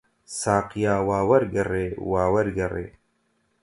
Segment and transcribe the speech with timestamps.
[0.39, 2.87] ساقییا، وا وەرگەڕێ، وا وەرگەڕێ!